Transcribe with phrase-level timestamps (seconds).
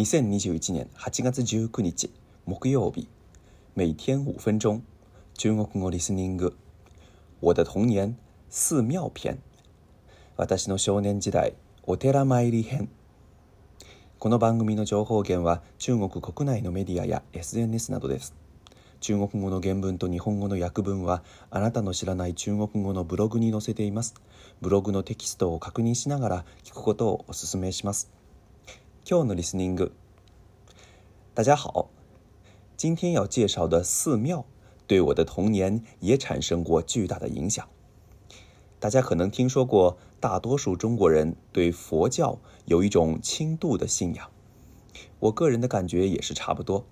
[0.00, 2.10] 2021年8月19日
[2.46, 3.06] 木曜日
[3.74, 4.82] 每天5分钟
[5.36, 6.56] 中国語リスニング
[7.42, 8.16] 我的童年
[8.50, 9.42] 寺庙篇
[10.38, 11.52] 私の少年時代
[11.82, 12.88] お寺参り編
[14.18, 18.34] この番組の情報源は中国国内のメディアや SNS などです
[19.00, 24.14] 中国語の原文と日本語の訳文はあなたの知らない中国語のブログに載せています
[24.62, 28.10] ブログのテキストを確認しながら聞くことをお勧めします
[29.02, 29.90] 听众们，
[31.34, 31.88] 大家好。
[32.76, 34.44] 今天要介绍的寺庙，
[34.86, 37.66] 对我的童年也产生过巨大的影响。
[38.78, 44.28] 大家可能听说过，大多数中国人对佛教有一种轻度的信仰。
[45.18, 46.84] 我个人的感觉也是差不多。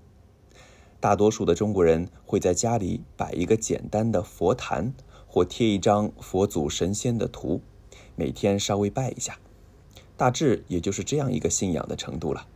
[0.99, 4.93] 大多数的中国人会在家里摆一个简单的佛坛，
[5.29, 7.61] 或贴一张佛祖神仙的图，
[8.17, 9.39] 每天稍微拜一下。
[10.19, 12.49] 大致也就是这样一个信仰的程度了。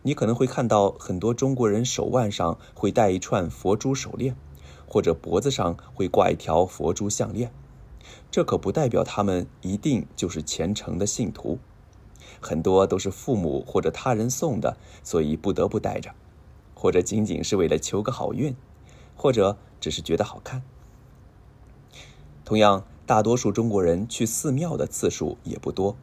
[0.00, 4.34] 你可能会看到很多中国人手腕上会戴一串佛珠手链，
[4.88, 7.52] 或者脖子上会挂一条佛珠项链，
[8.30, 11.58] 这可不代表他们一定就是虔诚的信徒。
[12.40, 16.14] 很多都是父母或者他人送的，所以不得不戴着，
[16.74, 18.56] 或者仅仅是为了求个好运，
[19.16, 20.62] 或者只是觉得好看。
[22.46, 25.94] 同样，大多数中国人去寺庙的次数也不多。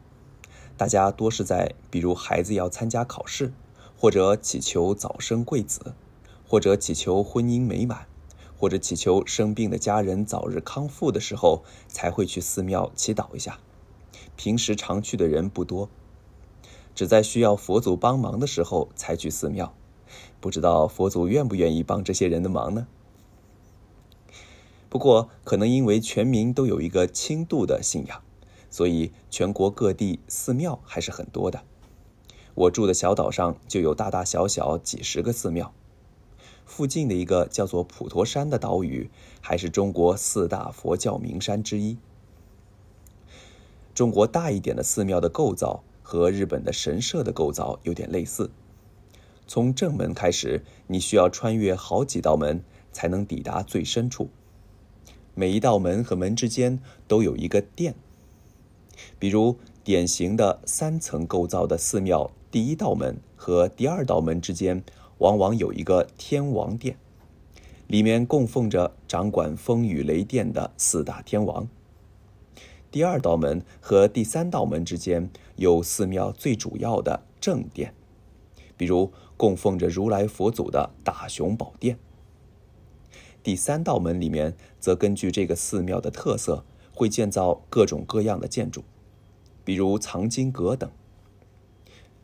[0.78, 3.54] 大家多是在比如孩子要参加考试，
[3.98, 5.94] 或者祈求早生贵子，
[6.46, 8.06] 或者祈求婚姻美满，
[8.58, 13.60] 或者祈求生病的家人早日康复的时候才会去寺庙祈祷一下。
[14.36, 15.88] 平时常去的人不多，
[16.94, 19.74] 只在需要佛祖帮忙的时候才去寺庙。
[20.42, 22.86] 不知道佛祖愿不愿意帮这些人的忙呢？
[24.90, 28.22] 不过可能因为全民都有一个轻度的信仰。
[28.78, 31.64] 所以，全国各地寺庙还是很多的。
[32.56, 35.74] 我住的小岛上就有大大小小几十个寺庙。
[36.66, 39.10] 附近的一个叫做普陀山的岛屿，
[39.40, 41.98] 还是中国四大佛教名山之一。
[43.94, 48.52] 中国大一点的寺庙的构造和日本的神社的构造有点类似。
[49.48, 54.30] 从正门开始，你需要穿越好几道门才能抵达最深处。
[55.34, 57.96] 每一道门和门之间都有一个殿。
[59.20, 64.84] 比如，典型的三层构造的寺庙，第一道门和第二道门之间，
[65.20, 66.98] 往往有一个天王殿，
[67.88, 71.68] 里面供奉着掌管风雨雷电的四大天王。
[72.92, 77.94] 第二道门和第三道门之间，有寺庙最主要的正殿，
[78.78, 82.00] 比如供奉着如来佛祖的大雄宝殿。
[83.44, 86.64] 第三道门里面，则根据这个寺庙的特色。
[86.96, 88.82] 会建造各种各样的建筑，
[89.66, 90.90] 比如藏经阁等。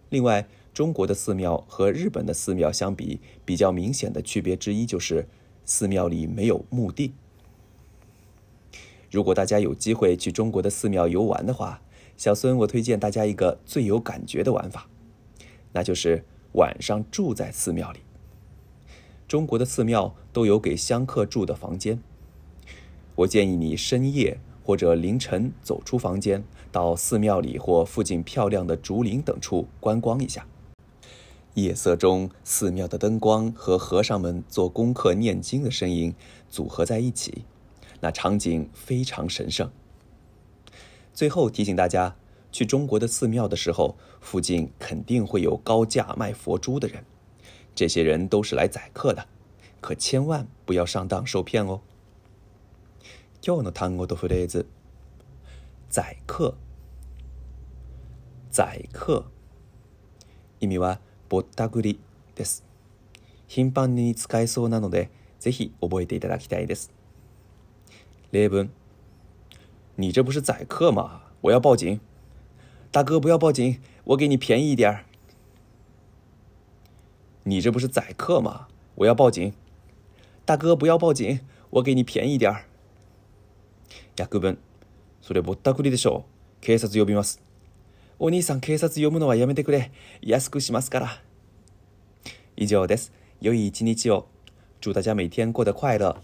[0.09, 5.27] 另外，中国的寺庙和日本的寺庙相比，比较明显的区别之一就是
[5.65, 7.13] 寺庙里没有墓地。
[9.11, 11.81] 如果大家有机会去中国的寺庙游玩的话，
[12.15, 14.89] 小孙我推荐大家一个最有感觉的玩法，
[15.73, 16.23] 那就是
[16.53, 17.99] 晚上住在寺庙里。
[19.27, 22.01] 中国的寺庙都有给香客住的房间，
[23.15, 24.39] 我建议你深夜。
[24.63, 30.45] 或者凌晨走出房间，到寺庙里或附近漂亮的竹林等处观光一下。
[31.55, 36.13] 夜色中，寺庙的灯光和和尚们做功课、念经的声音
[36.49, 37.43] 组合在一起，
[37.99, 39.69] 那场景非常神圣。
[41.13, 42.15] 最后提醒大家，
[42.53, 47.03] 去中国的寺庙的时候，附近肯定会有高价卖佛珠的人，
[47.75, 49.25] 这些人都是来宰客的，
[49.81, 51.81] 可千万不要上当受骗哦。
[53.43, 54.67] 今日の単語とフレーズ
[55.89, 56.53] 宰客
[58.51, 59.23] 宰客
[60.59, 61.99] 意味はぼったくり
[62.35, 62.63] です
[63.47, 65.09] 頻繁に使えそうなので
[65.39, 66.91] ぜひ覚えていただきたいです
[68.31, 68.69] 例文
[69.97, 71.99] 你这不是宰客吗我要报警
[72.91, 75.05] 大哥不要报警我给你便宜一点
[77.45, 78.67] 你这不是宰客吗
[78.97, 79.51] 我要报警
[80.45, 81.39] 大哥不要报警
[81.71, 82.65] 我给你便宜点
[84.21, 84.57] 逆分。
[85.23, 86.31] それぼったくりでしょう。
[86.61, 87.41] 警察呼びます。
[88.19, 89.91] お兄さん警察呼ぶのはやめてくれ。
[90.21, 91.21] 安くしますから。
[92.55, 93.11] 以上です。
[93.41, 94.27] 良い一日を。
[94.79, 96.15] 祝大家每天过得快乐。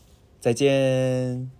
[0.41, 1.56] 再见。